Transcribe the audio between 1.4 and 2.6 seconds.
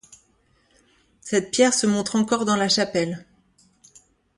pierre se montre encore dans